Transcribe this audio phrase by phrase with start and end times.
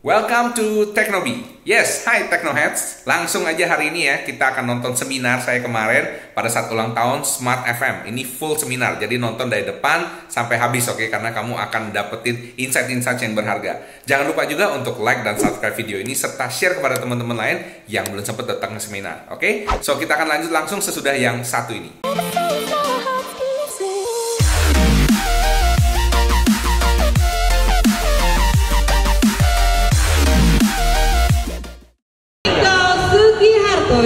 [0.00, 1.60] Welcome to Teknobi.
[1.60, 3.04] Yes, hai Teknoheads.
[3.04, 7.20] Langsung aja hari ini ya, kita akan nonton seminar saya kemarin pada saat ulang tahun
[7.20, 8.08] Smart FM.
[8.08, 11.12] Ini full seminar, jadi nonton dari depan sampai habis oke, okay?
[11.12, 13.84] karena kamu akan dapetin insight-insight yang berharga.
[14.08, 18.08] Jangan lupa juga untuk like dan subscribe video ini serta share kepada teman-teman lain yang
[18.08, 19.28] belum sempat datang ke seminar.
[19.28, 19.84] Oke, okay?
[19.84, 22.00] so kita akan lanjut langsung sesudah yang satu ini.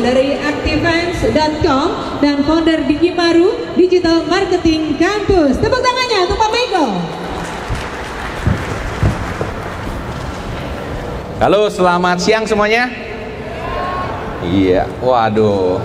[0.02, 5.54] Dari Activance.com dan founder Digimaru Digital Marketing Campus.
[5.62, 6.86] Tepuk tangannya untuk Pak Mego.
[11.38, 12.90] Halo, selamat siang semuanya.
[14.42, 15.78] Iya, waduh.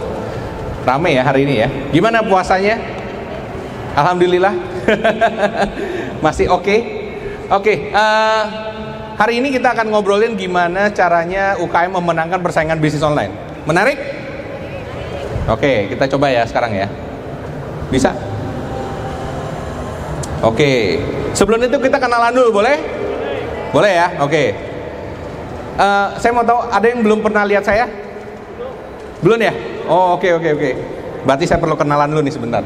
[0.87, 1.69] Rame ya hari ini ya.
[1.93, 2.81] Gimana puasanya?
[3.93, 4.55] Alhamdulillah.
[6.25, 6.65] Masih oke?
[6.65, 6.79] Okay?
[7.49, 8.43] Oke, okay, uh, eh,
[9.17, 13.48] hari ini kita akan ngobrolin gimana caranya UKM memenangkan persaingan bisnis online.
[13.67, 13.97] Menarik?
[15.49, 16.87] Oke, kita coba ya sekarang ya.
[17.89, 18.13] Bisa?
[20.45, 21.01] Oke.
[21.33, 22.75] Sebelum itu kita kenalan dulu, boleh?
[23.73, 24.07] Boleh ya?
[24.21, 24.53] Oke.
[25.79, 27.87] Uh, saya mau tahu ada yang belum pernah lihat saya?
[29.23, 29.51] Belum ya?
[29.87, 30.69] Oh, oke oke oke.
[31.23, 32.63] Berarti saya perlu kenalan dulu nih sebentar.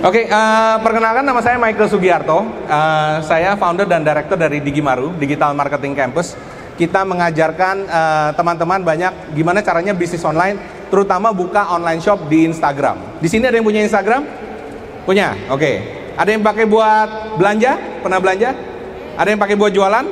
[0.00, 2.40] Oke, okay, uh, eh, perkenalkan nama saya Michael Sugiarto.
[2.40, 6.32] Uh, saya founder dan director dari Digimaru, Digital Marketing Campus.
[6.80, 10.56] Kita mengajarkan eh, teman-teman uh, banyak gimana caranya bisnis online,
[10.88, 13.20] terutama buka online shop di Instagram.
[13.20, 14.24] Di sini ada yang punya Instagram?
[15.04, 15.60] Punya, oke.
[15.60, 15.74] Okay.
[16.16, 17.76] Ada yang pakai buat belanja?
[18.00, 18.56] Pernah belanja?
[19.20, 20.04] Ada yang pakai buat jualan?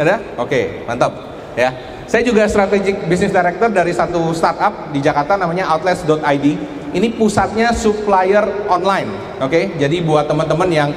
[0.00, 0.40] Ada?
[0.40, 1.12] Oke, okay, mantap.
[1.52, 1.76] Ya.
[2.08, 6.46] Saya juga strategic business director dari satu startup di Jakarta namanya outlets.id
[6.92, 9.38] ini pusatnya supplier online.
[9.40, 9.64] Oke, okay?
[9.80, 10.90] jadi buat teman-teman yang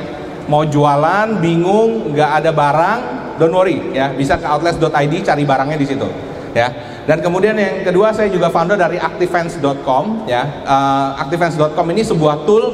[0.50, 3.00] mau jualan, bingung, nggak ada barang,
[3.38, 6.10] don't worry ya, bisa ke outlets.id cari barangnya di situ.
[6.52, 6.74] Ya.
[7.06, 10.66] Dan kemudian yang kedua saya juga founder dari activance.com ya.
[10.66, 12.66] Uh, activance.com ini sebuah tool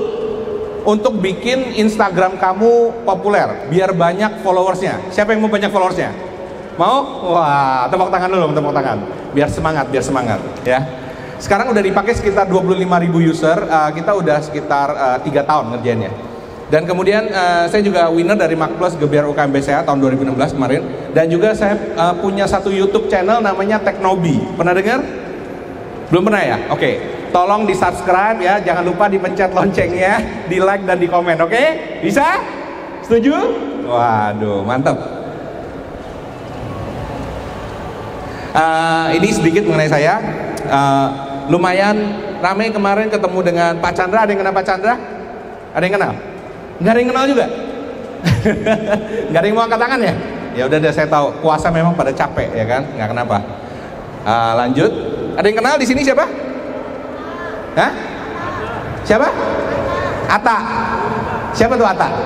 [0.86, 5.12] untuk bikin Instagram kamu populer, biar banyak followersnya.
[5.12, 6.14] Siapa yang mau banyak followersnya?
[6.76, 7.26] Mau?
[7.36, 8.98] Wah, tepuk tangan dulu, tepuk tangan.
[9.32, 11.05] Biar semangat, biar semangat, ya.
[11.36, 14.88] Sekarang udah dipakai sekitar 25 ribu user, uh, kita udah sekitar
[15.20, 16.12] eh, 3 tahun ngerjainnya.
[16.66, 20.82] Dan kemudian uh, saya juga winner dari Mark Plus Gebiar UKM BCA tahun 2016 kemarin.
[21.14, 24.42] Dan juga saya uh, punya satu YouTube channel namanya Teknobi.
[24.58, 25.00] Pernah dengar?
[26.10, 26.58] Belum pernah ya?
[26.74, 26.82] Oke.
[26.82, 26.96] Okay.
[27.30, 31.52] Tolong di subscribe ya, jangan lupa dipencet loncengnya, di like dan di komen, oke?
[31.52, 32.00] Okay?
[32.00, 32.40] Bisa?
[33.04, 33.36] Setuju?
[33.86, 34.96] Waduh, mantap.
[38.56, 40.16] Uh, ini sedikit mengenai saya.
[40.66, 41.08] Uh,
[41.48, 41.96] lumayan
[42.42, 44.26] ramai kemarin ketemu dengan Pak Chandra.
[44.26, 44.94] Ada yang kenal Pak Chandra?
[45.76, 46.12] Ada yang kenal?
[46.82, 47.46] Nggak ada yang kenal juga?
[49.30, 50.14] Nggak ada yang mau angkat tangan ya?
[50.56, 51.28] Ya udah deh saya tahu.
[51.44, 52.82] Puasa memang pada capek ya kan?
[52.96, 53.38] Nggak kenapa.
[54.26, 54.92] Uh, lanjut.
[55.36, 56.26] Ada yang kenal di sini siapa?
[57.76, 57.92] Hah?
[59.06, 59.30] siapa?
[60.26, 60.58] Ata
[61.54, 62.26] siapa tuh Ata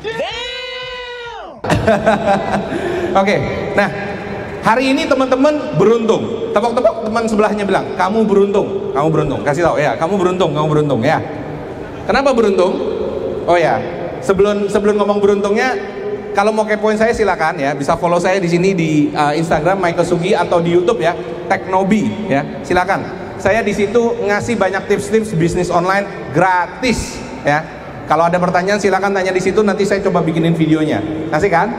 [3.10, 3.38] Oke, okay,
[3.76, 3.90] nah
[4.60, 6.39] Hari ini teman-teman beruntung.
[6.50, 9.40] Tepuk-tepuk teman sebelahnya bilang, kamu beruntung, kamu beruntung.
[9.46, 11.22] Kasih tahu ya, kamu beruntung, kamu beruntung ya.
[12.10, 12.72] Kenapa beruntung?
[13.46, 13.78] Oh ya,
[14.18, 15.78] sebelum sebelum ngomong beruntungnya,
[16.34, 20.06] kalau mau kepoin saya silakan ya, bisa follow saya di sini di uh, Instagram Michael
[20.06, 21.14] Sugi atau di YouTube ya,
[21.46, 23.06] Teknobi ya, silakan.
[23.40, 27.16] Saya di situ ngasih banyak tips-tips bisnis online gratis
[27.46, 27.62] ya.
[28.04, 30.98] Kalau ada pertanyaan silakan tanya di situ, nanti saya coba bikinin videonya.
[31.30, 31.70] Kasih kan?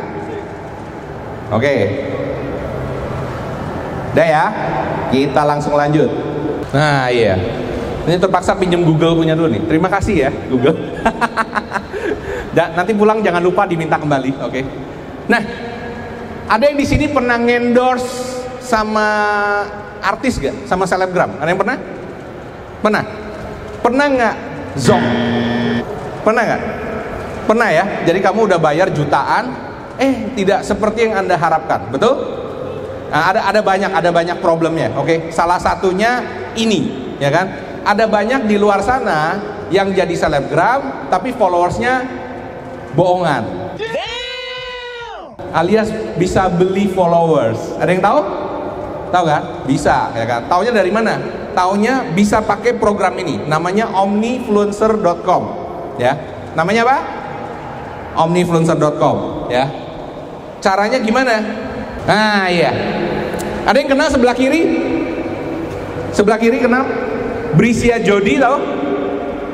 [1.51, 1.59] Oke.
[1.59, 1.79] Okay.
[4.11, 4.45] Udah ya,
[5.07, 6.11] kita langsung lanjut.
[6.75, 7.39] Nah iya,
[8.07, 9.61] ini terpaksa pinjam Google punya dulu nih.
[9.67, 10.75] Terima kasih ya Google.
[12.77, 14.51] Nanti pulang jangan lupa diminta kembali, oke?
[14.51, 14.63] Okay?
[15.31, 15.41] Nah,
[16.51, 19.07] ada yang di sini pernah endorse sama
[20.03, 20.67] artis gak?
[20.67, 21.39] Sama selebgram?
[21.39, 21.77] Ada yang pernah?
[22.83, 23.03] Pernah?
[23.79, 24.35] Pernah nggak
[24.75, 25.05] zong?
[26.27, 26.61] Pernah nggak?
[27.47, 27.85] Pernah ya?
[28.03, 29.55] Jadi kamu udah bayar jutaan,
[29.95, 32.40] eh tidak seperti yang anda harapkan, betul?
[33.11, 34.95] Nah, ada ada banyak ada banyak problemnya.
[34.95, 35.17] Oke, okay?
[35.35, 36.23] salah satunya
[36.55, 37.45] ini, ya kan?
[37.83, 39.35] Ada banyak di luar sana
[39.67, 42.07] yang jadi selebgram tapi followersnya
[42.95, 43.43] bohongan.
[45.51, 47.75] Alias bisa beli followers.
[47.75, 48.19] Ada yang tahu?
[49.11, 49.43] Tahu kan?
[49.67, 50.47] Bisa, ya kan?
[50.47, 51.19] Taunya dari mana?
[51.51, 53.43] Taunya bisa pakai program ini.
[53.43, 55.43] Namanya omnifluencer.com.
[55.99, 56.15] Ya.
[56.55, 56.97] Namanya apa?
[58.11, 59.71] omnifluencer.com, ya.
[60.59, 61.39] Caranya gimana?
[62.05, 62.71] Nah iya.
[63.65, 64.61] Ada yang kenal sebelah kiri?
[66.11, 66.83] Sebelah kiri kenal?
[67.53, 68.57] Brisia Jodi tahu?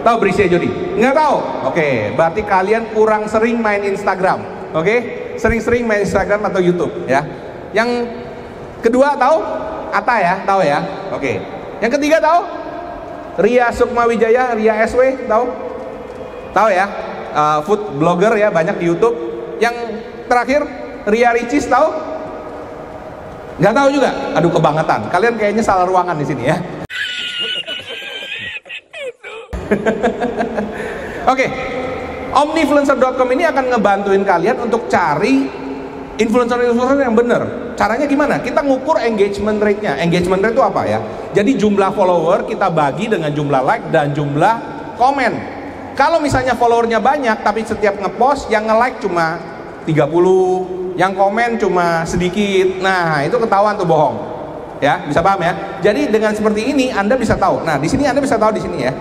[0.06, 0.70] Tahu Brisia Jodi?
[0.98, 1.36] Nggak tahu?
[1.70, 4.72] Oke, berarti kalian kurang sering main Instagram.
[4.74, 4.96] Oke,
[5.38, 7.22] sering-sering main Instagram atau YouTube ya.
[7.76, 8.10] Yang
[8.82, 9.38] kedua tahu?
[9.92, 10.80] Ata ya, tahu ya.
[11.14, 11.40] Oke.
[11.84, 12.40] Yang ketiga tahu?
[13.38, 15.46] Ria Sukma Wijaya, Ria SW, tahu?
[16.58, 16.86] Tahu ya?
[17.38, 19.14] Uh, food blogger ya, banyak di YouTube.
[19.62, 20.66] Yang terakhir
[21.06, 22.17] Ria Ricis tahu?
[23.58, 24.10] Nggak tahu juga.
[24.38, 25.02] Aduh kebangetan.
[25.10, 26.58] Kalian kayaknya salah ruangan di sini ya.
[31.28, 31.50] Oke, okay.
[32.32, 35.44] Omnifluencer.com ini akan ngebantuin kalian untuk cari
[36.16, 37.76] influencer-influencer yang benar.
[37.76, 38.40] Caranya gimana?
[38.40, 40.00] Kita ngukur engagement rate-nya.
[40.00, 41.00] Engagement rate itu apa ya?
[41.36, 44.56] Jadi jumlah follower kita bagi dengan jumlah like dan jumlah
[44.96, 45.34] komen.
[45.98, 49.57] Kalau misalnya followernya banyak tapi setiap ngepost yang nge-like cuma
[49.88, 52.84] 30, yang komen cuma sedikit.
[52.84, 54.16] Nah, itu ketahuan tuh bohong.
[54.84, 55.80] Ya, bisa paham ya?
[55.82, 57.66] Jadi dengan seperti ini Anda bisa tahu.
[57.66, 58.94] Nah, di sini Anda bisa tahu di sini ya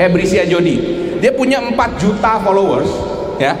[0.00, 0.80] kayak Brisia Jody
[1.20, 2.88] dia punya 4 juta followers
[3.36, 3.52] ya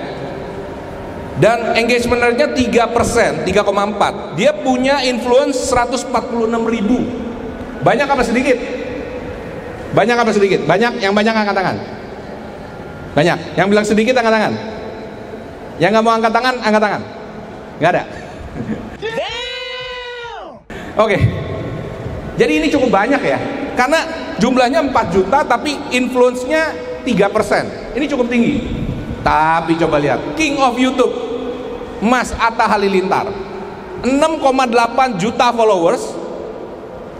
[1.36, 6.08] dan engagement rate-nya 3%, 3,4 dia punya influence 146
[6.48, 7.04] ribu
[7.84, 8.56] banyak apa sedikit?
[9.92, 10.64] banyak apa sedikit?
[10.64, 11.76] banyak, yang banyak angkat tangan
[13.12, 14.54] banyak, yang bilang sedikit angkat tangan
[15.80, 17.02] yang nggak mau angkat tangan, angkat tangan.
[17.80, 18.04] Nggak ada.
[21.00, 21.16] Oke.
[21.16, 21.20] Okay.
[22.36, 23.38] jadi ini cukup banyak ya.
[23.72, 24.04] Karena
[24.36, 26.76] jumlahnya 4 juta tapi influence-nya
[27.08, 28.60] 3% ini cukup tinggi.
[29.24, 31.12] Tapi coba lihat king of YouTube
[32.04, 33.28] Mas Atta Halilintar.
[34.04, 36.04] 6,8 juta followers.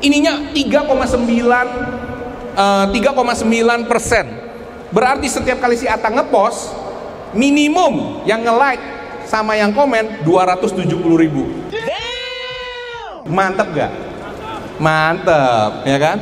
[0.00, 1.16] Ininya 3,9
[2.56, 4.26] uh, 3,9 persen.
[4.90, 6.79] Berarti setiap kali si Atta ngepost
[7.36, 8.82] minimum yang nge-like
[9.26, 11.46] sama yang komen 270 ribu
[13.30, 13.92] mantep gak?
[14.80, 16.18] mantep ya kan?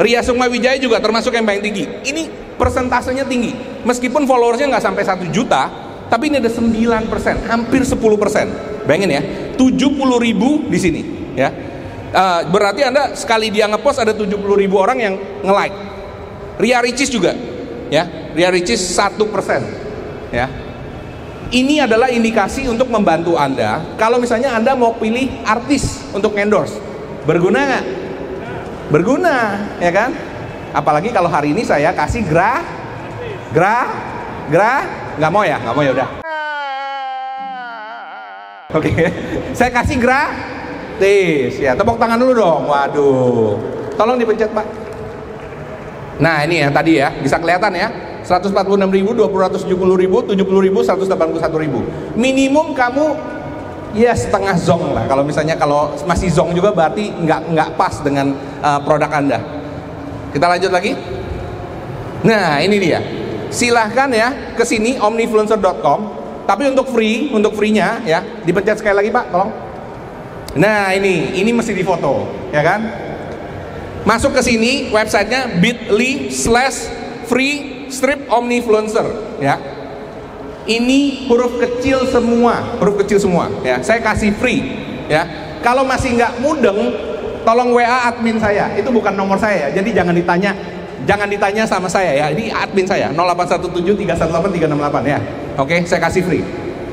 [0.00, 1.84] Ria Sukma Wijaya juga termasuk yang paling tinggi.
[2.08, 3.52] Ini persentasenya tinggi.
[3.84, 5.68] Meskipun followersnya nggak sampai 1 juta,
[6.08, 8.88] tapi ini ada 9%, hampir 10%.
[8.88, 9.22] Bayangin ya,
[9.60, 11.02] 70 ribu di sini.
[11.36, 11.52] Ya,
[12.16, 15.14] uh, berarti anda sekali dia ngepost ada 70 ribu orang yang
[15.44, 15.76] nge-like.
[16.60, 17.36] Ria Ricis juga,
[17.92, 19.89] ya, Ria Ricis 1 persen.
[20.30, 20.46] Ya,
[21.50, 23.82] ini adalah indikasi untuk membantu anda.
[23.98, 26.78] Kalau misalnya anda mau pilih artis untuk endorse,
[27.26, 27.84] berguna nggak?
[28.90, 30.10] berguna ya kan?
[30.70, 32.62] Apalagi kalau hari ini saya kasih gra
[33.50, 33.86] gra
[34.46, 34.74] gra
[35.18, 35.58] nggak mau ya?
[35.58, 36.08] Nggak mau ya udah.
[38.70, 39.10] Oke okay.
[39.58, 42.62] saya kasih gratis ya tepuk tangan dulu dong.
[42.70, 43.58] Waduh.
[43.98, 44.66] Tolong dipencet pak.
[46.22, 48.52] Nah ini ya tadi ya bisa kelihatan ya 146
[48.92, 51.80] ribu, 270 ribu, 70 ribu, 181 ribu.
[52.14, 53.16] Minimum kamu
[53.94, 55.04] ya setengah zong lah.
[55.06, 59.38] Kalau misalnya kalau masih zong juga berarti nggak nggak pas dengan uh, produk anda.
[60.30, 60.94] Kita lanjut lagi.
[62.22, 63.00] Nah ini dia.
[63.50, 69.10] Silahkan ya ke sini omnifluencer.com tapi untuk free untuk free nya ya dipencet sekali lagi
[69.10, 69.50] pak tolong.
[70.58, 72.80] Nah ini ini mesti difoto ya kan?
[74.06, 76.88] Masuk ke sini websitenya bit.ly slash
[77.28, 79.06] free strip omnifluencer
[79.42, 79.58] ya.
[80.70, 83.82] Ini huruf kecil semua huruf kecil semua ya.
[83.82, 84.62] Saya kasih free
[85.10, 85.26] ya.
[85.60, 86.78] Kalau masih nggak mudeng
[87.42, 88.70] tolong WA admin saya.
[88.78, 89.82] Itu bukan nomor saya ya.
[89.82, 90.54] Jadi jangan ditanya
[91.04, 92.26] jangan ditanya sama saya ya.
[92.30, 95.18] Ini admin saya 0817318368 ya.
[95.58, 96.44] Oke saya kasih free.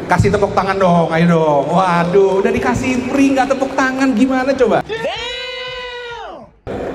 [0.07, 1.65] Kasih tepuk tangan dong ayo dong.
[1.69, 4.81] Waduh udah dikasih free nggak tepuk tangan gimana coba?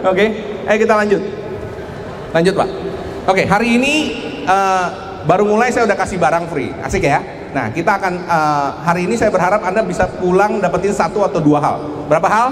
[0.02, 0.24] Oke
[0.66, 1.22] ayo kita lanjut.
[2.32, 2.81] Lanjut pak
[3.26, 3.94] oke hari ini
[4.46, 4.86] uh,
[5.24, 6.70] baru mulai saya udah kasih barang free.
[6.82, 7.22] Asik ya?
[7.52, 11.58] Nah kita akan uh, hari ini saya berharap anda bisa pulang dapetin satu atau dua
[11.62, 11.76] hal.
[12.10, 12.48] Berapa hal?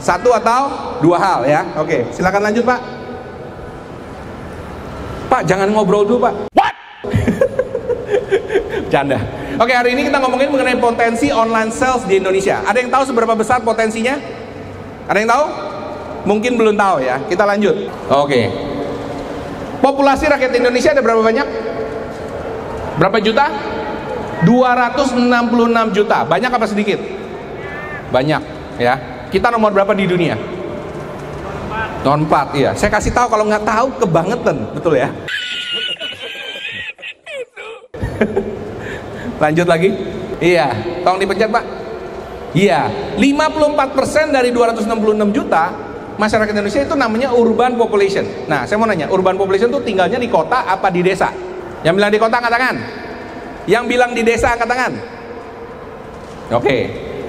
[0.00, 1.60] Satu atau dua hal ya?
[1.78, 2.80] Oke silakan lanjut pak.
[5.30, 6.34] Pak jangan ngobrol dulu pak.
[6.56, 6.74] What?
[8.92, 9.18] Canda.
[9.60, 12.64] Oke hari ini kita ngomongin mengenai potensi online sales di Indonesia.
[12.64, 14.16] Ada yang tahu seberapa besar potensinya?
[15.06, 15.46] Ada yang tahu?
[16.20, 17.20] Mungkin belum tahu ya.
[17.28, 17.76] Kita lanjut.
[18.08, 18.69] Oke
[19.80, 21.46] Populasi rakyat Indonesia ada berapa banyak?
[23.00, 23.48] Berapa juta?
[24.44, 26.24] 266 juta.
[26.28, 27.00] Banyak apa sedikit?
[28.12, 28.42] Banyak,
[28.76, 28.94] ya.
[29.32, 30.36] Kita nomor berapa di dunia?
[32.04, 32.70] Nomor 4, iya.
[32.76, 35.08] Saya kasih tahu kalau nggak tahu kebangetan, betul ya?
[39.42, 39.96] Lanjut lagi.
[40.40, 40.72] Iya,
[41.04, 41.64] tolong dipencet, Pak.
[42.52, 45.89] Iya, 54% dari 266 juta
[46.20, 48.28] masyarakat Indonesia itu namanya urban population.
[48.44, 51.32] Nah, saya mau nanya, urban population itu tinggalnya di kota apa di desa?
[51.80, 52.76] Yang bilang di kota angkat tangan.
[53.64, 54.92] Yang bilang di desa angkat tangan.
[56.60, 56.76] Oke.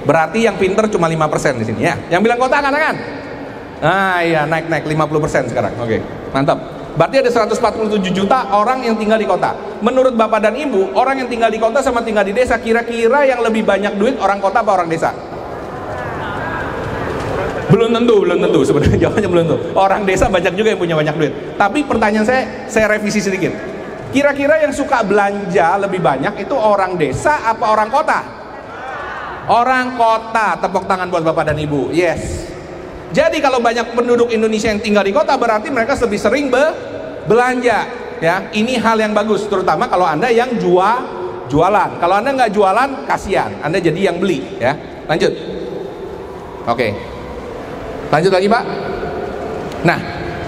[0.04, 1.96] Berarti yang pinter cuma 5% di sini ya.
[2.12, 2.96] Yang bilang kota angkat tangan.
[3.82, 5.72] Ah iya, naik-naik 50% sekarang.
[5.80, 6.04] Oke.
[6.36, 6.58] Mantap.
[6.92, 9.56] Berarti ada 147 juta orang yang tinggal di kota.
[9.80, 13.40] Menurut Bapak dan Ibu, orang yang tinggal di kota sama tinggal di desa, kira-kira yang
[13.40, 15.31] lebih banyak duit orang kota apa orang desa?
[17.72, 19.56] Belum tentu, belum tentu sebenarnya jawabannya belum tentu.
[19.72, 21.32] Orang desa banyak juga yang punya banyak duit.
[21.56, 23.56] Tapi pertanyaan saya, saya revisi sedikit.
[24.12, 28.20] Kira-kira yang suka belanja lebih banyak itu orang desa apa orang kota?
[29.48, 30.60] Orang kota.
[30.60, 31.96] Tepuk tangan buat Bapak dan Ibu.
[31.96, 32.52] Yes.
[33.16, 36.64] Jadi kalau banyak penduduk Indonesia yang tinggal di kota berarti mereka lebih sering be
[37.24, 37.88] belanja.
[38.22, 40.96] Ya, ini hal yang bagus, terutama kalau anda yang jual
[41.50, 41.98] jualan.
[41.98, 43.50] Kalau anda nggak jualan, kasihan.
[43.64, 44.62] Anda jadi yang beli.
[44.62, 44.78] Ya,
[45.10, 45.32] lanjut.
[46.70, 47.11] Oke.
[48.12, 48.64] Lanjut lagi Pak.
[49.88, 49.98] Nah,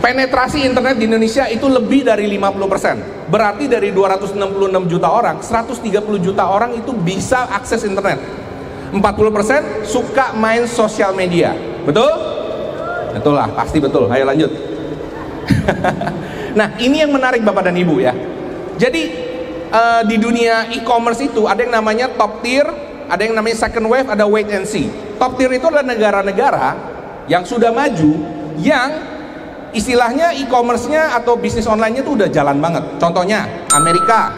[0.05, 3.33] penetrasi internet di Indonesia itu lebih dari 50%.
[3.33, 8.21] Berarti dari 266 juta orang, 130 juta orang itu bisa akses internet.
[8.93, 11.57] 40% suka main sosial media.
[11.89, 12.13] Betul?
[13.17, 14.13] Betul lah, pasti betul.
[14.13, 14.53] Ayo lanjut.
[16.59, 18.13] nah, ini yang menarik Bapak dan Ibu ya.
[18.77, 19.03] Jadi
[19.73, 22.69] uh, di dunia e-commerce itu ada yang namanya top tier,
[23.09, 24.93] ada yang namanya second wave, ada wait and see.
[25.17, 26.94] Top tier itu adalah negara-negara
[27.31, 28.13] yang sudah maju
[28.61, 28.91] yang
[29.75, 32.85] istilahnya e-commerce-nya atau bisnis online-nya tuh udah jalan banget.
[33.03, 34.31] Contohnya Amerika,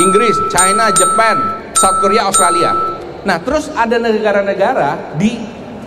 [0.00, 1.36] Inggris, China, Jepang,
[1.76, 2.72] South Korea, Australia.
[3.28, 5.36] Nah, terus ada negara-negara di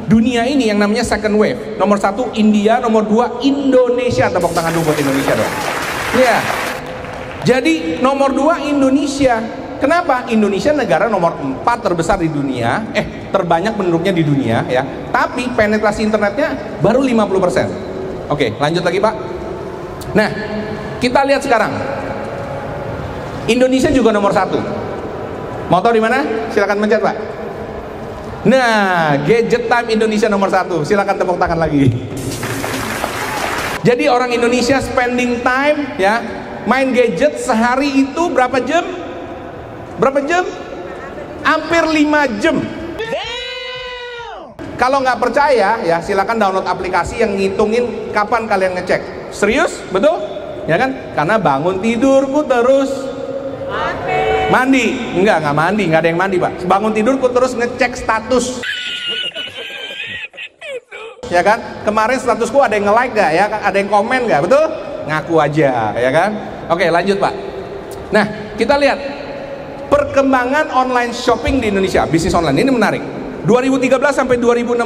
[0.05, 1.79] dunia ini yang namanya second wave.
[1.81, 4.29] Nomor satu India, nomor dua Indonesia.
[4.29, 5.53] Tepuk tangan dulu buat Indonesia dong.
[6.13, 6.21] Ya.
[6.21, 6.41] Yeah.
[7.41, 7.73] Jadi
[8.05, 9.60] nomor dua Indonesia.
[9.81, 10.29] Kenapa?
[10.29, 14.85] Indonesia negara nomor 4 terbesar di dunia, eh terbanyak penduduknya di dunia ya.
[15.09, 18.29] Tapi penetrasi internetnya baru 50%.
[18.29, 19.15] Oke, lanjut lagi, Pak.
[20.13, 20.29] Nah,
[21.01, 21.73] kita lihat sekarang.
[23.49, 24.61] Indonesia juga nomor satu.
[25.73, 26.21] Mau tahu di mana?
[26.53, 27.15] Silakan mencet, Pak.
[28.45, 30.85] Nah, gadget time Indonesia nomor satu.
[30.85, 31.89] Silakan tepuk tangan lagi.
[33.81, 36.21] Jadi orang Indonesia spending time ya
[36.69, 39.00] main gadget sehari itu berapa jam?
[40.01, 40.41] Berapa jam?
[41.45, 42.57] Hampir 5 jam.
[44.81, 49.29] Kalau nggak percaya, ya silakan download aplikasi yang ngitungin kapan kalian ngecek.
[49.29, 49.77] Serius?
[49.93, 50.17] Betul?
[50.65, 51.13] Ya kan?
[51.13, 52.89] Karena bangun tidurku terus
[53.69, 54.21] mandi.
[54.49, 54.85] Mandi?
[55.21, 56.65] Enggak, nggak mandi, nggak ada yang mandi, Pak.
[56.65, 58.65] Bangun tidurku terus ngecek status.
[61.29, 61.85] ya kan?
[61.85, 63.45] Kemarin statusku ada yang nge-like gak ya?
[63.47, 64.49] Ada yang komen gak?
[64.49, 64.65] Betul?
[65.05, 66.29] Ngaku aja, ya kan?
[66.73, 67.33] Oke, lanjut, Pak.
[68.11, 68.25] Nah,
[68.59, 69.20] kita lihat
[70.11, 72.99] perkembangan online shopping di Indonesia, bisnis online ini menarik.
[73.47, 74.83] 2013 sampai 2016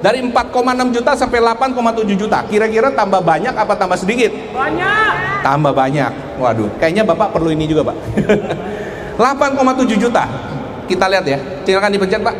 [0.00, 2.38] dari 4,6 juta sampai 8,7 juta.
[2.46, 4.30] Kira-kira tambah banyak apa tambah sedikit?
[4.54, 5.42] Banyak.
[5.42, 6.38] Tambah banyak.
[6.38, 7.96] Waduh, kayaknya Bapak perlu ini juga, Pak.
[9.18, 10.24] 8,7 juta.
[10.86, 11.38] Kita lihat ya.
[11.66, 12.36] Silakan dipencet, Pak.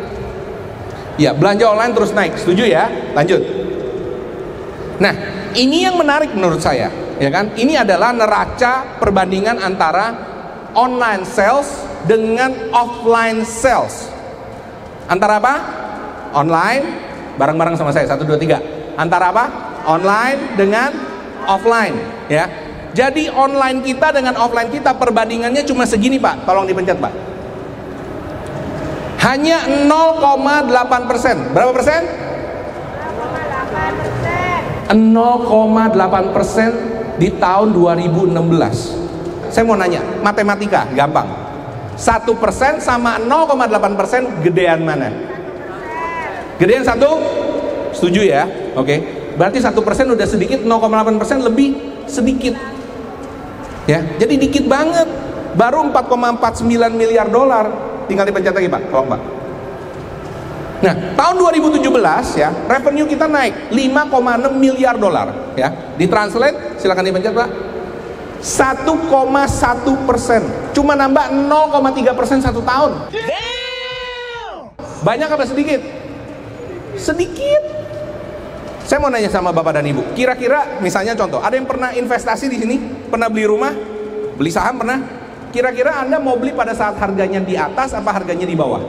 [1.19, 2.39] Ya, belanja online terus naik.
[2.39, 2.87] Setuju ya?
[3.13, 3.43] Lanjut.
[5.03, 5.13] Nah,
[5.59, 6.87] ini yang menarik menurut saya,
[7.19, 7.51] ya kan?
[7.53, 10.30] Ini adalah neraca perbandingan antara
[10.73, 11.67] online sales
[12.07, 14.09] dengan offline sales.
[15.07, 15.55] Antara apa?
[16.31, 16.83] Online,
[17.35, 18.63] bareng-bareng sama saya, satu, dua, tiga.
[18.95, 19.45] Antara apa?
[19.83, 20.89] Online dengan
[21.47, 21.95] offline,
[22.31, 22.47] ya.
[22.91, 27.13] Jadi online kita dengan offline kita perbandingannya cuma segini Pak, tolong dipencet Pak.
[29.21, 31.37] Hanya 0,8 persen.
[31.55, 32.01] Berapa persen?
[34.91, 36.69] 0,8 persen
[37.15, 39.00] di tahun 2016.
[39.51, 41.27] Saya mau nanya, matematika gampang.
[41.99, 45.11] Satu persen sama 0,8 persen gedean mana?
[46.55, 47.19] Gedean satu?
[47.91, 48.47] Setuju ya?
[48.79, 49.19] Oke.
[49.35, 51.75] Berarti satu persen udah sedikit, 0,8 persen lebih
[52.07, 52.55] sedikit.
[53.91, 55.07] Ya, jadi dikit banget.
[55.51, 56.63] Baru 4,49
[56.95, 57.67] miliar dolar.
[58.07, 59.21] Tinggal dipencet lagi pak, tolong pak.
[60.81, 65.69] Nah, tahun 2017 ya, revenue kita naik 5,6 miliar dolar ya.
[65.99, 67.49] Ditranslate, silakan dipencet pak.
[68.41, 70.41] 1,1 persen.
[70.73, 73.13] Cuma nambah 0,3 persen satu tahun.
[75.05, 75.81] Banyak apa sedikit?
[76.97, 77.63] Sedikit.
[78.85, 80.01] Saya mau nanya sama bapak dan ibu.
[80.17, 82.75] Kira-kira misalnya contoh ada yang pernah investasi di sini?
[83.07, 83.71] Pernah beli rumah?
[84.35, 84.99] Beli saham pernah?
[85.53, 88.81] Kira-kira anda mau beli pada saat harganya di atas apa harganya di bawah?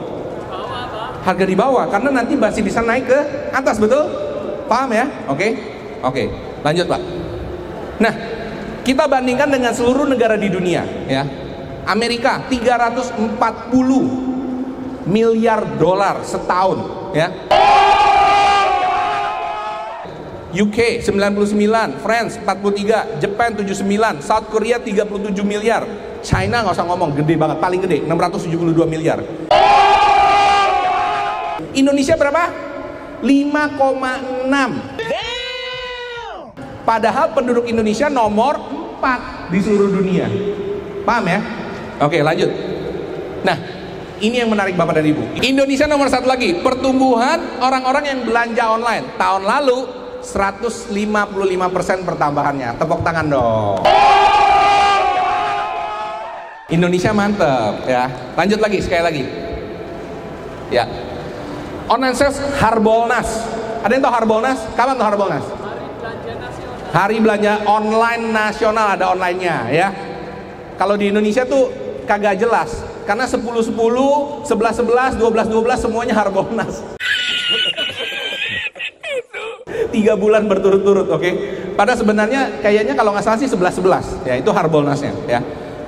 [1.23, 3.19] Harga di bawah karena nanti masih bisa naik ke
[3.53, 4.09] atas betul?
[4.67, 5.05] Paham ya?
[5.29, 5.55] Oke?
[6.03, 6.27] Oke
[6.67, 7.01] lanjut pak.
[8.03, 8.13] Nah
[8.83, 11.23] kita bandingkan dengan seluruh negara di dunia, ya.
[11.87, 16.83] Amerika 340 miliar dolar setahun,
[17.15, 17.31] ya.
[20.53, 25.81] UK 99, France 43, Jepang 79, South Korea 37 miliar,
[26.21, 29.17] China nggak usah ngomong gede banget, paling gede 672 miliar.
[31.73, 32.53] Indonesia berapa?
[33.25, 34.92] 5,6
[36.83, 38.59] Padahal penduduk Indonesia nomor
[38.99, 40.27] 4 di seluruh dunia.
[41.07, 41.39] Paham ya?
[42.03, 42.51] Oke, lanjut.
[43.43, 43.57] Nah,
[44.19, 45.39] ini yang menarik Bapak dan Ibu.
[45.43, 49.15] Indonesia nomor satu lagi, pertumbuhan orang-orang yang belanja online.
[49.15, 49.77] Tahun lalu
[50.23, 52.79] 155% pertambahannya.
[52.79, 53.83] Tepuk tangan dong.
[56.71, 58.07] Indonesia mantep ya.
[58.39, 59.23] Lanjut lagi sekali lagi.
[60.71, 60.87] Ya.
[61.91, 63.29] Online sales Harbolnas.
[63.83, 64.59] Ada yang tahu Harbolnas?
[64.73, 65.62] Kapan tahu Harbolnas?
[66.93, 69.89] Hari belanja online nasional ada onlinenya ya.
[70.77, 71.73] Kalau di Indonesia tuh
[72.05, 76.85] kagak jelas karena 10 10, 11 11, 12 12 semuanya Harbolnas.
[79.89, 81.21] Tiga bulan berturut-turut, oke?
[81.21, 81.33] Okay?
[81.73, 85.41] Pada sebenarnya kayaknya kalau nggak salah sih 11 11, ya itu Harbolnasnya, ya.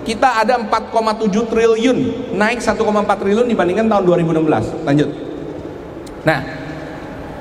[0.05, 1.97] Kita ada 4,7 triliun,
[2.37, 2.81] naik 1,4
[3.21, 4.85] triliun dibandingkan tahun 2016.
[4.85, 5.09] Lanjut.
[6.21, 6.39] Nah,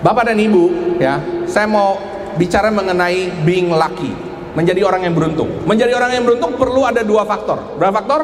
[0.00, 4.12] Bapak dan Ibu, ya, saya mau bicara mengenai being lucky,
[4.54, 5.50] menjadi orang yang beruntung.
[5.66, 7.78] Menjadi orang yang beruntung perlu ada dua faktor.
[7.78, 8.20] Berapa faktor?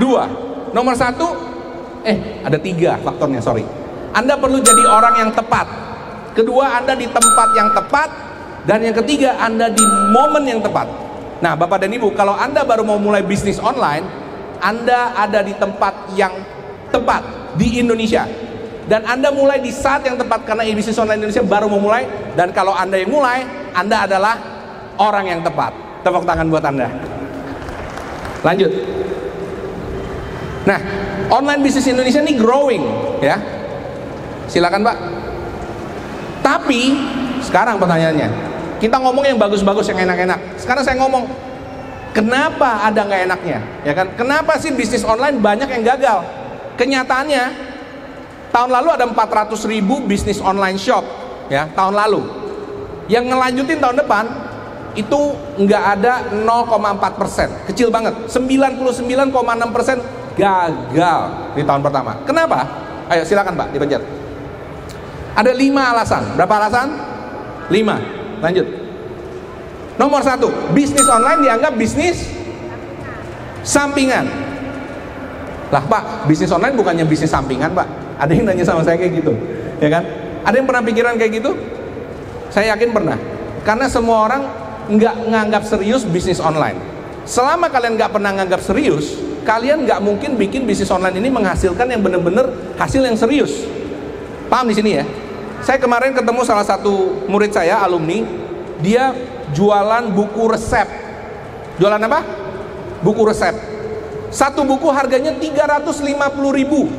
[0.00, 0.24] Dua.
[0.72, 1.26] Nomor satu,
[2.04, 3.64] eh ada tiga faktornya, sorry.
[4.12, 5.66] Anda perlu jadi orang yang tepat.
[6.32, 8.10] Kedua, Anda di tempat yang tepat.
[8.62, 9.82] Dan yang ketiga, Anda di
[10.14, 10.86] momen yang tepat.
[11.42, 14.06] Nah, Bapak dan Ibu, kalau Anda baru mau mulai bisnis online,
[14.62, 16.30] Anda ada di tempat yang
[16.94, 18.22] tepat di Indonesia.
[18.90, 22.06] Dan Anda mulai di saat yang tepat karena bisnis online Indonesia baru mau mulai.
[22.34, 24.34] Dan kalau Anda yang mulai, Anda adalah
[24.98, 25.70] orang yang tepat.
[26.02, 26.90] Tepuk tangan buat Anda.
[28.42, 28.72] Lanjut.
[30.66, 30.78] Nah,
[31.30, 32.82] online bisnis Indonesia ini growing,
[33.22, 33.38] ya.
[34.50, 34.96] Silakan, Pak.
[36.42, 36.80] Tapi
[37.42, 38.28] sekarang pertanyaannya,
[38.82, 40.58] kita ngomong yang bagus-bagus, yang enak-enak.
[40.58, 41.30] Sekarang saya ngomong,
[42.10, 43.58] kenapa ada nggak enaknya?
[43.86, 44.10] Ya kan?
[44.18, 46.26] Kenapa sih bisnis online banyak yang gagal?
[46.78, 47.61] Kenyataannya,
[48.52, 51.02] tahun lalu ada 400 ribu bisnis online shop,
[51.48, 52.22] ya tahun lalu.
[53.10, 54.24] Yang ngelanjutin tahun depan
[54.92, 55.20] itu
[55.58, 58.14] nggak ada 0,4 persen, kecil banget.
[58.28, 59.98] 99,6 persen
[60.36, 61.20] gagal
[61.56, 62.12] di tahun pertama.
[62.28, 62.60] Kenapa?
[63.08, 64.00] Ayo silakan Pak dipencet.
[65.32, 66.36] Ada lima alasan.
[66.36, 66.88] Berapa alasan?
[67.72, 67.96] Lima.
[68.44, 68.68] Lanjut.
[69.96, 72.28] Nomor satu, bisnis online dianggap bisnis
[73.64, 74.28] sampingan.
[75.72, 78.01] Lah Pak, bisnis online bukannya bisnis sampingan Pak.
[78.18, 79.32] Ada yang nanya sama saya kayak gitu,
[79.80, 80.04] ya kan?
[80.42, 81.50] Ada yang pernah pikiran kayak gitu?
[82.52, 83.16] Saya yakin pernah.
[83.62, 84.42] Karena semua orang
[84.90, 86.76] nggak nganggap serius bisnis online.
[87.22, 89.14] Selama kalian nggak pernah nganggap serius,
[89.46, 93.62] kalian nggak mungkin bikin bisnis online ini menghasilkan yang benar-benar hasil yang serius.
[94.50, 95.04] Paham di sini ya?
[95.62, 98.26] Saya kemarin ketemu salah satu murid saya, alumni,
[98.82, 99.14] dia
[99.54, 100.90] jualan buku resep.
[101.78, 102.20] Jualan apa?
[103.06, 103.54] Buku resep.
[104.34, 106.90] Satu buku harganya 350 ribu.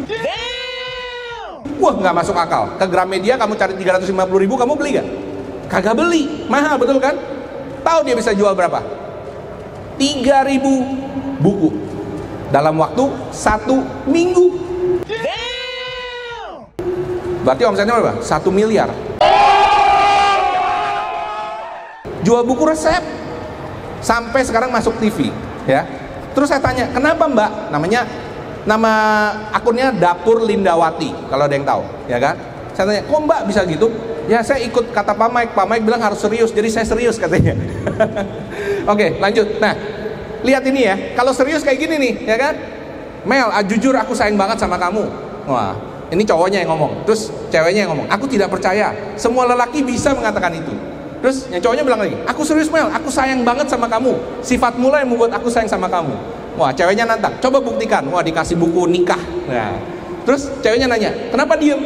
[1.84, 2.80] Wah nggak masuk akal.
[2.80, 5.08] Ke Gramedia kamu cari 350 ribu, kamu beli gak?
[5.67, 7.12] Kagak beli, mahal betul kan?
[7.84, 8.80] Tahu dia bisa jual berapa?
[10.00, 11.69] 3000 buku
[12.56, 13.04] dalam waktu
[13.36, 14.63] satu minggu.
[17.43, 18.24] Berarti omsetnya berapa?
[18.24, 18.88] Satu miliar.
[22.24, 23.04] Jual buku resep
[24.00, 25.36] sampai sekarang masuk TV,
[25.67, 25.84] ya.
[26.32, 27.76] Terus saya tanya, kenapa Mbak?
[27.76, 28.08] Namanya
[28.63, 28.93] nama
[29.52, 32.36] akunnya Dapur Lindawati, kalau ada yang tahu, ya kan?
[32.73, 33.88] Saya tanya, kok Mbak bisa gitu?
[34.26, 37.54] Ya saya ikut kata Pak Mike, Pak Mike bilang harus serius, jadi saya serius katanya.
[38.91, 39.60] Oke, lanjut.
[39.60, 39.76] Nah,
[40.47, 42.54] lihat ini ya, kalau serius kayak gini nih, ya kan?
[43.28, 45.04] Mel, ah, jujur aku sayang banget sama kamu.
[45.47, 45.76] Wah,
[46.12, 48.08] ini cowoknya yang ngomong, terus ceweknya yang ngomong.
[48.12, 50.71] Aku tidak percaya, semua lelaki bisa mengatakan itu.
[51.23, 54.15] Terus yang cowoknya bilang lagi, aku serius Mel, aku sayang banget sama kamu.
[54.43, 56.15] Sifat mula yang membuat aku sayang sama kamu.
[56.54, 58.06] Wah, ceweknya nantang, coba buktikan.
[58.13, 59.20] Wah, dikasih buku nikah.
[59.50, 59.74] Nah,
[60.22, 61.82] terus ceweknya nanya, kenapa diem?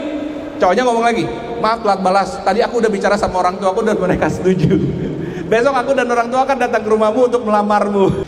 [0.58, 1.24] Cowoknya ngomong lagi,
[1.62, 2.30] maaf telat balas.
[2.42, 4.76] Tadi aku udah bicara sama orang tua aku dan mereka setuju.
[5.52, 8.28] Besok aku dan orang tua akan datang ke rumahmu untuk melamarmu.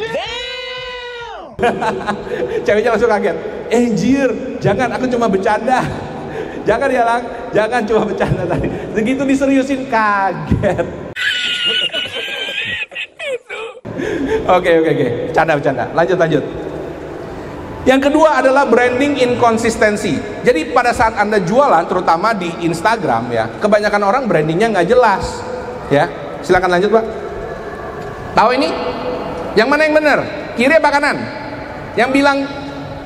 [2.66, 3.38] Ceweknya langsung kaget.
[3.68, 4.30] Eh jir,
[4.64, 5.84] jangan aku cuma bercanda.
[6.68, 8.70] Jangan ya lang, jangan cuma bercanda tadi.
[8.94, 11.09] Begitu diseriusin kaget.
[14.30, 15.86] Oke oke oke, canda bercanda.
[15.98, 16.44] Lanjut lanjut.
[17.88, 20.20] Yang kedua adalah branding inkonsistensi.
[20.46, 25.42] Jadi pada saat anda jualan, terutama di Instagram ya, kebanyakan orang brandingnya nggak jelas.
[25.90, 26.06] Ya,
[26.46, 27.06] silakan lanjut pak.
[28.38, 28.70] Tahu ini?
[29.58, 30.20] Yang mana yang benar?
[30.54, 31.18] Kiri apa kanan?
[31.98, 32.38] Yang bilang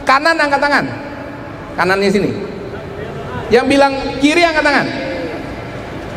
[0.03, 0.85] kanan angkat tangan.
[1.79, 2.31] Kanannya sini.
[3.47, 4.87] Yang bilang kiri angkat tangan.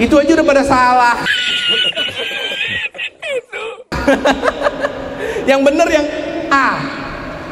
[0.01, 1.16] Itu aja udah pada salah.
[5.51, 6.07] yang benar yang
[6.53, 6.69] A.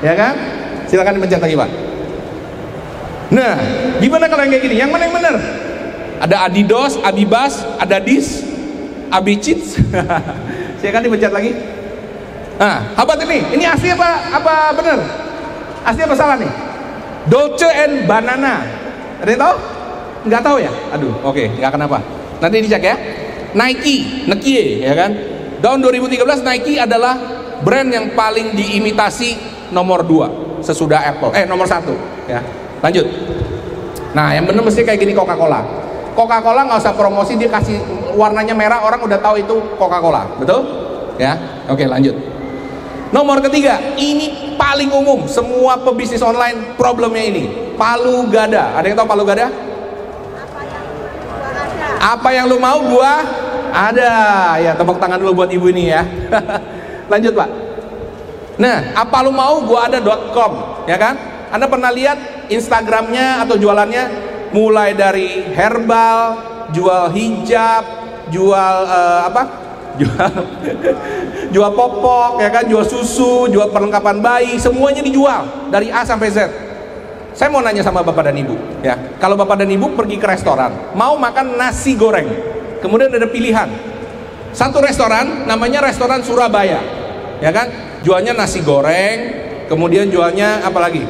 [0.05, 0.35] Ya kan?
[0.91, 1.71] Silakan dipencet lagi, Pak.
[3.35, 3.55] Nah,
[3.99, 4.77] gimana kalau yang kayak gini?
[4.79, 5.35] Yang mana yang benar?
[6.23, 8.45] Ada Adidas, Abibas, ada Dis,
[9.11, 9.81] Abicits.
[10.81, 11.57] Saya kan dipencet lagi.
[12.55, 14.99] Nah, habat ini, ini asli apa apa bener?
[15.83, 16.53] Asli apa salah nih?
[17.27, 18.63] Dolce and Banana.
[19.19, 19.57] Ada yang tahu?
[20.25, 20.73] Nggak tahu ya?
[20.95, 21.99] Aduh, oke, okay, kenapa.
[22.39, 22.97] Nanti dicek ya.
[23.55, 25.34] Nike, Nike ya kan.
[25.65, 27.17] Tahun 2013 Nike adalah
[27.65, 29.41] brand yang paling diimitasi
[29.73, 31.33] nomor 2 sesudah Apple.
[31.33, 31.97] Eh nomor satu
[32.29, 32.45] ya.
[32.85, 33.09] Lanjut.
[34.13, 35.65] Nah yang bener mesti kayak gini Coca-Cola.
[36.13, 37.81] Coca-Cola nggak usah promosi dia kasih
[38.13, 40.69] warnanya merah orang udah tahu itu Coca-Cola, betul?
[41.17, 41.65] Ya.
[41.73, 42.13] Oke lanjut.
[43.09, 47.73] Nomor ketiga, ini paling umum semua pebisnis online problemnya ini.
[47.81, 48.77] Palu gada.
[48.77, 49.49] Ada yang tahu palu gada?
[52.05, 53.44] Apa yang lu mau gua
[53.75, 54.15] ada.
[54.63, 56.07] Ya tepuk tangan dulu buat ibu ini ya.
[57.13, 57.51] Lanjut pak.
[58.55, 61.15] Nah, apa lu mau gua ada.com ya kan?
[61.51, 64.05] Anda pernah lihat Instagramnya atau jualannya
[64.55, 66.39] mulai dari herbal,
[66.71, 67.83] jual hijab,
[68.31, 69.43] jual uh, apa?
[69.95, 70.27] Jual
[71.55, 76.51] jual popok ya kan, jual susu, jual perlengkapan bayi, semuanya dijual dari A sampai Z.
[77.31, 78.99] Saya mau nanya sama Bapak dan Ibu, ya.
[79.23, 82.27] Kalau Bapak dan Ibu pergi ke restoran, mau makan nasi goreng,
[82.85, 83.73] kemudian ada pilihan.
[84.53, 86.79] Satu restoran namanya restoran Surabaya,
[87.41, 87.73] ya kan?
[88.05, 89.33] Jualnya nasi goreng,
[89.67, 91.03] kemudian jualnya apa lagi?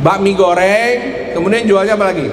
[0.00, 0.94] Bakmi goreng,
[1.36, 2.26] kemudian jualnya apa lagi?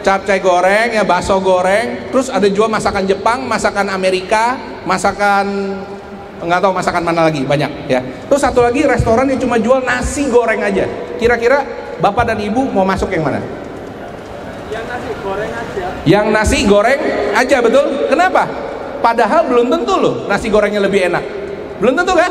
[0.00, 5.76] Capcay goreng, ya bakso goreng, terus ada jual masakan Jepang, masakan Amerika, masakan
[6.38, 8.00] nggak tahu masakan mana lagi banyak ya.
[8.30, 10.86] Terus satu lagi restoran yang cuma jual nasi goreng aja.
[11.18, 11.66] Kira-kira
[11.98, 13.42] Bapak dan Ibu mau masuk yang mana?
[14.68, 15.86] Yang nasi goreng aja.
[16.04, 17.00] Yang nasi goreng
[17.32, 17.84] aja betul?
[18.08, 18.42] Kenapa?
[18.98, 21.24] Padahal belum tentu loh nasi gorengnya lebih enak.
[21.78, 22.30] Belum tentu kan?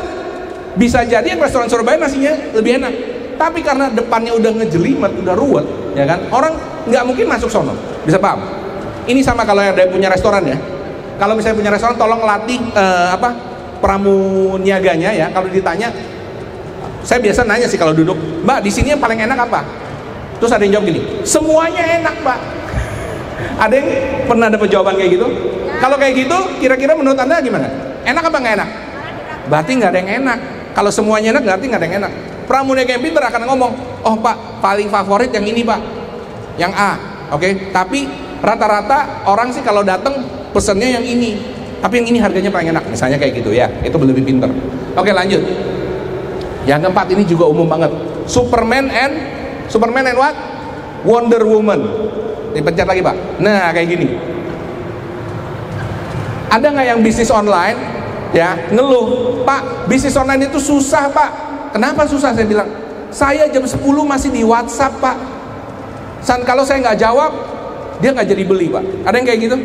[0.78, 2.92] Bisa jadi yang restoran Surabaya nasinya lebih enak.
[3.38, 6.26] Tapi karena depannya udah ngejelimet, udah ruwet, ya kan?
[6.34, 6.58] Orang
[6.90, 7.74] nggak mungkin masuk sono.
[8.02, 8.42] Bisa paham?
[9.06, 10.58] Ini sama kalau ada yang punya restoran ya.
[11.18, 13.30] Kalau misalnya punya restoran, tolong latih eh, apa
[13.78, 15.26] pramuniaganya ya.
[15.30, 15.90] Kalau ditanya
[17.02, 19.87] saya biasa nanya sih kalau duduk, Mbak di sini yang paling enak apa?
[20.38, 22.40] Terus ada yang jawab gini, semuanya enak Mbak.
[23.58, 23.88] Ada yang
[24.26, 25.26] pernah dapat jawaban kayak gitu?
[25.26, 25.78] Ya.
[25.82, 27.66] Kalau kayak gitu, kira-kira menurut anda gimana?
[28.06, 28.70] Enak apa nggak enak?
[29.50, 30.38] Berarti nggak ada yang enak.
[30.74, 32.12] Kalau semuanya enak, berarti nggak ada yang enak.
[32.46, 33.72] Pramudia yang pinter akan ngomong,
[34.06, 35.80] oh Pak, paling favorit yang ini Pak,
[36.56, 36.96] yang A,
[37.34, 37.42] oke?
[37.44, 37.52] Okay?
[37.74, 38.08] Tapi
[38.40, 40.22] rata-rata orang sih kalau datang
[40.54, 41.36] pesennya yang ini,
[41.82, 44.48] tapi yang ini harganya paling enak, misalnya kayak gitu ya, itu lebih pinter.
[44.96, 45.44] Oke lanjut.
[46.64, 47.92] Yang keempat ini juga umum banget.
[48.24, 49.14] Superman and
[49.68, 50.34] Superman and what?
[51.04, 51.80] Wonder Woman.
[52.56, 53.16] Dipencet lagi pak.
[53.38, 54.08] Nah kayak gini.
[56.48, 57.76] Ada nggak yang bisnis online
[58.32, 61.30] ya ngeluh pak bisnis online itu susah pak.
[61.76, 62.68] Kenapa susah saya bilang?
[63.12, 65.16] Saya jam 10 masih di WhatsApp pak.
[66.24, 67.32] Dan kalau saya nggak jawab
[68.00, 68.84] dia nggak jadi beli pak.
[69.04, 69.56] Ada yang kayak gitu?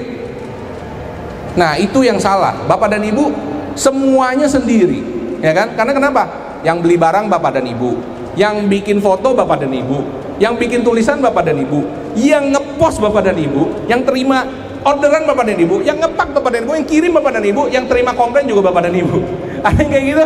[1.55, 2.55] Nah itu yang salah.
[2.67, 3.31] Bapak dan ibu
[3.73, 4.99] semuanya sendiri
[5.39, 5.71] ya kan?
[5.79, 6.43] Karena kenapa?
[6.63, 7.99] yang beli barang bapak dan ibu
[8.33, 10.01] yang bikin foto bapak dan ibu
[10.41, 11.85] yang bikin tulisan bapak dan ibu
[12.17, 14.45] yang ngepost bapak dan ibu yang terima
[14.83, 17.85] orderan bapak dan ibu yang ngepak bapak dan ibu yang kirim bapak dan ibu yang
[17.87, 19.17] terima komplain juga bapak dan ibu.
[19.65, 20.25] Ada yang kayak gitu?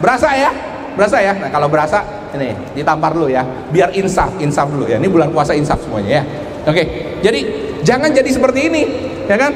[0.00, 0.50] Berasa ya?
[0.96, 1.32] Berasa ya?
[1.36, 2.00] Nah kalau berasa
[2.32, 3.44] ini ditampar dulu ya.
[3.70, 4.96] Biar insaf insaf dulu ya.
[4.96, 6.24] Ini bulan puasa insaf semuanya ya.
[6.66, 6.82] Oke
[7.20, 7.40] jadi
[7.84, 8.82] jangan jadi seperti ini
[9.28, 9.52] ya kan?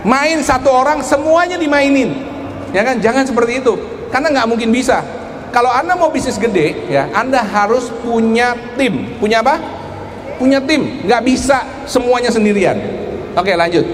[0.00, 2.12] Main satu orang semuanya dimainin.
[2.70, 3.00] Ya kan?
[3.00, 3.74] Jangan seperti itu.
[4.10, 5.19] Karena nggak mungkin bisa
[5.50, 9.18] kalau anda mau bisnis gede ya anda harus punya tim.
[9.18, 9.58] Punya apa?
[10.38, 11.04] Punya tim.
[11.04, 12.78] Nggak bisa semuanya sendirian.
[13.36, 13.84] Oke lanjut.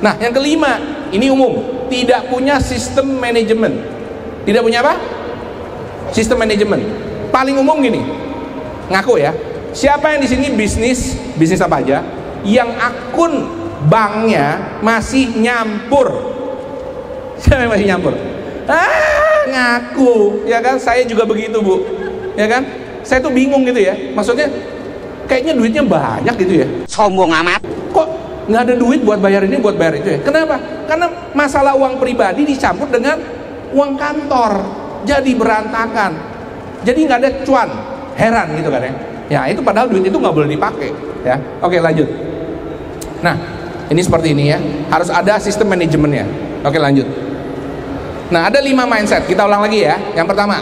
[0.00, 0.78] Nah yang kelima
[1.10, 1.74] ini umum.
[1.84, 3.94] Tidak punya sistem manajemen
[4.44, 4.94] tidak punya apa?
[6.12, 6.84] Sistem manajemen
[7.32, 8.04] paling umum gini.
[8.92, 9.32] Ngaku ya.
[9.74, 12.04] Siapa yang di sini bisnis bisnis apa aja?
[12.44, 13.32] Yang akun
[13.88, 16.12] banknya masih nyampur.
[17.42, 18.14] Siapa yang masih nyampur?
[18.68, 20.44] Ah ngaku.
[20.48, 20.76] Ya kan?
[20.80, 21.84] Saya juga begitu bu.
[22.34, 22.62] Ya kan?
[23.04, 23.94] Saya tuh bingung gitu ya.
[24.16, 24.48] Maksudnya
[25.28, 26.66] kayaknya duitnya banyak gitu ya.
[26.88, 27.60] Sombong amat.
[27.92, 28.08] Kok
[28.48, 30.18] nggak ada duit buat bayar ini buat bayar itu ya?
[30.24, 30.56] Kenapa?
[30.88, 33.20] Karena masalah uang pribadi dicampur dengan
[33.72, 34.52] uang kantor.
[35.04, 36.12] Jadi berantakan.
[36.84, 37.68] Jadi nggak ada cuan.
[38.14, 38.92] Heran gitu kan ya.
[39.24, 40.90] Ya itu padahal duit itu nggak boleh dipakai
[41.26, 41.36] ya.
[41.60, 42.06] Oke lanjut.
[43.24, 43.36] Nah
[43.90, 44.58] ini seperti ini ya.
[44.88, 46.24] Harus ada sistem manajemennya.
[46.64, 47.33] Oke lanjut
[48.32, 49.28] Nah, ada lima mindset.
[49.28, 49.96] Kita ulang lagi ya.
[50.16, 50.56] Yang pertama,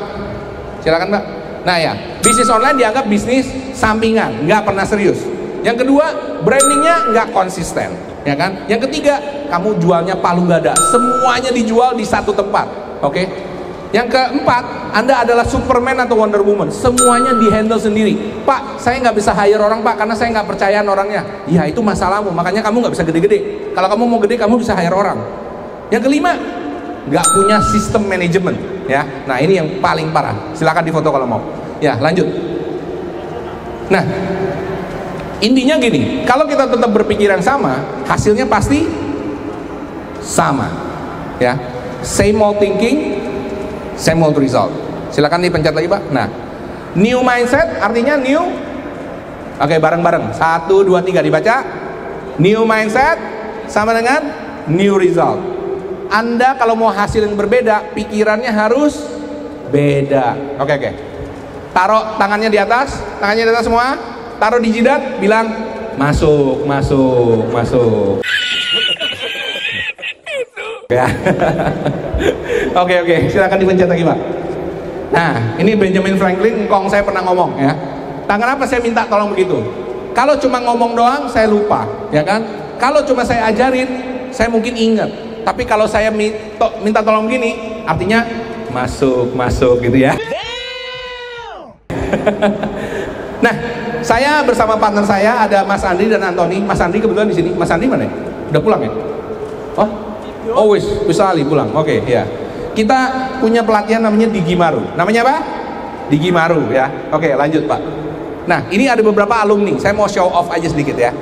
[0.83, 1.25] silakan Mbak.
[1.63, 5.23] Nah ya, bisnis online dianggap bisnis sampingan, nggak pernah serius.
[5.63, 6.11] Yang kedua,
[6.43, 7.95] brandingnya nggak konsisten,
[8.27, 8.67] ya kan?
[8.67, 12.67] Yang ketiga, kamu jualnya palu gada, semuanya dijual di satu tempat,
[12.99, 13.23] oke?
[13.95, 16.73] Yang keempat, Anda adalah Superman atau Wonder Woman.
[16.73, 18.43] Semuanya di-handle sendiri.
[18.43, 21.45] Pak, saya nggak bisa hire orang, Pak, karena saya nggak percayaan orangnya.
[21.45, 22.33] Ya, itu masalahmu.
[22.33, 23.39] Makanya kamu nggak bisa gede-gede.
[23.77, 25.21] Kalau kamu mau gede, kamu bisa hire orang.
[25.93, 26.33] Yang kelima,
[27.09, 28.55] nggak punya sistem manajemen.
[28.91, 30.35] Ya, nah ini yang paling parah.
[30.55, 31.43] Silakan difoto kalau mau.
[31.79, 32.27] Ya, lanjut.
[33.91, 34.03] Nah,
[35.39, 38.87] intinya gini, kalau kita tetap berpikiran sama, hasilnya pasti
[40.23, 40.71] sama.
[41.39, 41.59] Ya,
[42.03, 43.19] same old thinking,
[43.99, 44.71] same old result.
[45.15, 46.03] Silakan dipencet lagi, Pak.
[46.11, 46.27] Nah,
[46.99, 48.73] new mindset artinya new
[49.63, 50.35] Oke, bareng-bareng.
[50.35, 51.63] Satu, dua, tiga dibaca.
[52.43, 53.15] New mindset
[53.71, 54.19] sama dengan
[54.67, 55.52] new result.
[56.13, 59.01] Anda kalau mau hasil yang berbeda, pikirannya harus
[59.73, 60.37] beda.
[60.61, 60.91] Oke, oke.
[61.73, 63.97] Taruh tangannya di atas, tangannya di atas semua.
[64.37, 65.49] Taruh di jidat, bilang
[65.97, 68.21] masuk, masuk, masuk.
[70.93, 71.09] Ya.
[72.85, 74.19] Oke oke, silakan dipencet lagi pak.
[75.13, 77.73] Nah, ini Benjamin Franklin, kong saya pernah ngomong ya.
[78.25, 79.61] Tangan apa saya minta tolong begitu?
[80.17, 82.41] Kalau cuma ngomong doang, saya lupa, ya kan?
[82.81, 83.89] Kalau cuma saya ajarin,
[84.33, 85.32] saya mungkin ingat.
[85.43, 88.23] Tapi kalau saya minta, minta tolong begini, artinya
[88.71, 90.15] masuk, masuk gitu ya.
[93.45, 93.55] nah,
[94.03, 96.63] saya bersama partner saya ada Mas Andri dan Antoni.
[96.63, 97.51] Mas Andri kebetulan di sini.
[97.55, 98.07] Mas Andri mana?
[98.07, 98.13] ya?
[98.55, 98.91] Udah pulang ya?
[99.75, 99.89] Oh,
[100.55, 101.75] oh wis, bisa Ali pulang.
[101.75, 102.23] Oke, ya.
[102.73, 104.81] Kita punya pelatihan namanya Digi Maru.
[104.95, 105.37] Namanya apa?
[106.09, 106.89] Digi Maru ya.
[107.13, 107.81] Oke, lanjut Pak.
[108.47, 109.75] Nah, ini ada beberapa alumni.
[109.79, 111.13] Saya mau show off aja sedikit ya.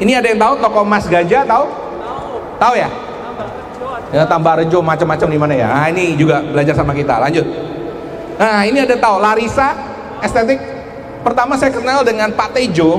[0.00, 1.64] Ini ada yang tahu toko Mas Gajah tahu?
[2.56, 2.88] Tahu ya?
[4.10, 5.68] Ya tambah rejo macam-macam di mana ya.
[5.70, 7.22] Nah, ini juga belajar sama kita.
[7.22, 7.46] Lanjut.
[8.40, 9.76] Nah, ini ada tahu Larissa
[10.18, 10.58] estetik.
[11.22, 12.98] Pertama saya kenal dengan Pak Tejo.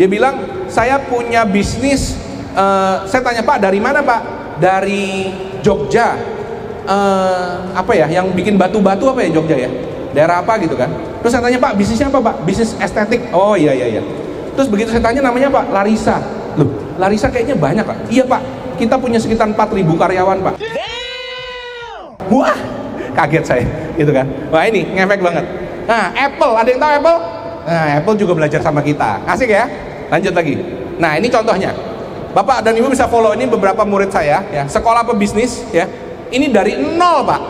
[0.00, 2.16] Dia bilang, "Saya punya bisnis
[2.56, 4.20] eh, saya tanya, "Pak, dari mana, Pak?"
[4.56, 5.28] Dari
[5.60, 6.16] Jogja.
[6.86, 8.08] Eh, apa ya?
[8.08, 9.70] Yang bikin batu-batu apa ya Jogja ya?
[10.16, 10.88] Daerah apa gitu kan?
[11.20, 13.28] Terus saya tanya, "Pak, bisnisnya apa, Pak?" Bisnis estetik.
[13.34, 14.02] Oh, iya iya iya.
[14.56, 16.16] Terus begitu saya tanya namanya Pak, Larissa.
[16.56, 18.08] Loh, Larissa kayaknya banyak, Pak.
[18.08, 18.40] Iya, Pak.
[18.76, 20.54] Kita punya sekitar 4000 karyawan, Pak.
[22.28, 22.56] Wah,
[23.16, 24.28] kaget saya, gitu kan.
[24.52, 25.44] Wah, ini ngefek banget.
[25.88, 27.18] Nah, Apple, ada yang tahu Apple?
[27.66, 29.24] Nah, Apple juga belajar sama kita.
[29.24, 29.64] Asik ya?
[30.12, 30.54] Lanjut lagi.
[31.00, 31.72] Nah, ini contohnya.
[32.36, 34.68] Bapak dan Ibu bisa follow ini beberapa murid saya, ya.
[34.68, 35.88] Sekolah pebisnis, ya.
[36.28, 37.40] Ini dari nol, Pak.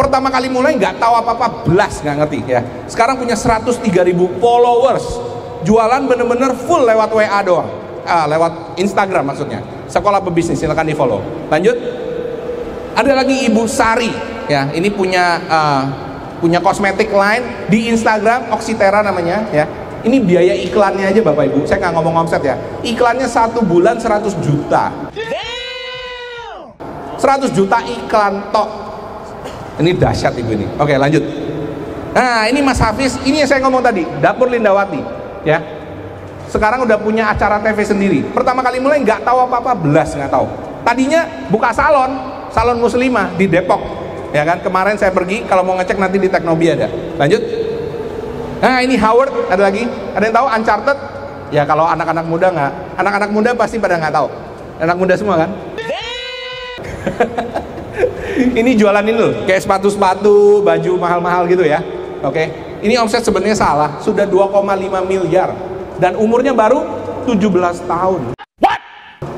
[0.00, 2.60] Pertama kali mulai nggak tahu apa-apa, belas nggak ngerti, ya.
[2.88, 5.06] Sekarang punya 103.000 followers.
[5.66, 7.68] Jualan bener-bener full lewat WA doang.
[8.04, 9.60] Ah, lewat Instagram maksudnya.
[9.94, 11.22] Sekolah pebisnis, silakan di follow.
[11.46, 11.78] Lanjut.
[12.98, 14.10] Ada lagi Ibu Sari,
[14.50, 14.74] ya.
[14.74, 15.82] Ini punya uh,
[16.42, 19.70] punya kosmetik line di Instagram Oxitera namanya, ya.
[20.02, 21.62] Ini biaya iklannya aja Bapak Ibu.
[21.62, 22.58] Saya nggak ngomong omset ya.
[22.82, 24.90] Iklannya satu bulan 100 juta.
[27.16, 28.68] 100 juta iklan tok.
[29.78, 30.66] Ini dahsyat Ibu ini.
[30.76, 31.22] Oke, lanjut.
[32.14, 35.02] Nah, ini Mas Hafiz, ini yang saya ngomong tadi, Dapur Lindawati,
[35.42, 35.58] ya.
[36.54, 38.20] Sekarang udah punya acara TV sendiri.
[38.30, 40.46] Pertama kali mulai nggak tahu apa-apa, belas nggak tahu.
[40.86, 42.14] Tadinya buka salon,
[42.54, 43.82] salon muslimah di Depok.
[44.30, 46.86] Ya kan, kemarin saya pergi, kalau mau ngecek nanti di Teknobi ada.
[47.18, 47.42] Lanjut.
[48.62, 49.82] Nah, ini Howard, ada lagi.
[50.14, 50.98] Ada yang tahu Uncharted?
[51.50, 54.30] Ya kalau anak-anak muda nggak, anak-anak muda pasti pada nggak tahu.
[54.78, 55.50] Anak muda semua kan?
[58.62, 61.82] ini jualan ini loh, kayak sepatu-sepatu, baju mahal-mahal gitu ya.
[62.22, 62.46] Oke,
[62.78, 64.62] ini omset sebenarnya salah, sudah 2,5
[65.02, 65.73] miliar
[66.04, 66.84] dan umurnya baru
[67.24, 68.36] 17 tahun.
[68.60, 68.80] What?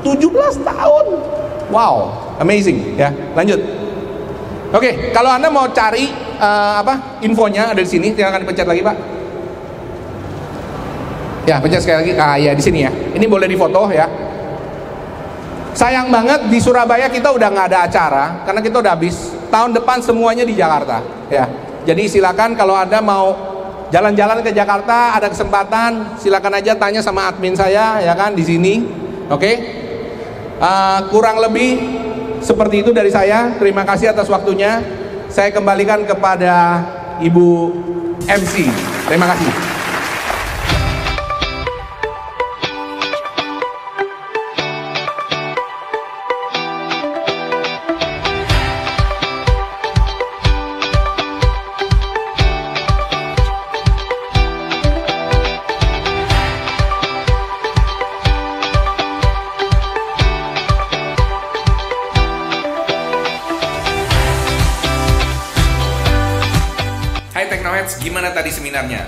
[0.03, 1.05] 17 tahun.
[1.71, 1.95] Wow,
[2.43, 3.07] amazing ya.
[3.31, 3.63] Lanjut.
[4.75, 8.95] Oke, kalau Anda mau cari eh, apa infonya ada di sini, silakan dipencet lagi, Pak.
[11.47, 12.11] Ya, pencet sekali lagi.
[12.19, 12.91] Ah, ya di sini ya.
[12.91, 14.03] Ini boleh difoto ya.
[15.71, 19.15] Sayang banget di Surabaya kita udah nggak ada acara karena kita udah habis.
[19.47, 20.99] Tahun depan semuanya di Jakarta
[21.31, 21.47] ya.
[21.87, 23.55] Jadi silakan kalau Anda mau
[23.89, 28.73] jalan-jalan ke Jakarta ada kesempatan silakan aja tanya sama admin saya ya kan di sini.
[29.27, 29.51] Oke.
[30.57, 31.77] Uh, kurang lebih
[32.41, 33.53] seperti itu dari saya.
[33.59, 34.81] Terima kasih atas waktunya.
[35.27, 36.81] Saya kembalikan kepada
[37.19, 37.75] Ibu
[38.25, 38.65] MC.
[39.05, 39.66] Terima kasih.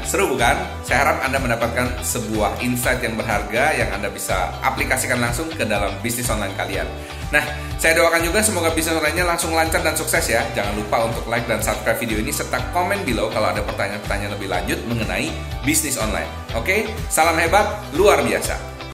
[0.06, 0.56] Seru bukan?
[0.86, 5.92] Saya harap Anda mendapatkan sebuah insight yang berharga yang Anda bisa aplikasikan langsung ke dalam
[6.04, 6.88] bisnis online kalian.
[7.30, 7.42] Nah,
[7.78, 10.46] saya doakan juga semoga bisnis online-nya langsung lancar dan sukses ya.
[10.54, 14.50] Jangan lupa untuk like dan subscribe video ini serta komen below kalau ada pertanyaan-pertanyaan lebih
[14.50, 15.34] lanjut mengenai
[15.66, 16.30] bisnis online.
[16.54, 18.69] Oke, salam hebat, luar biasa.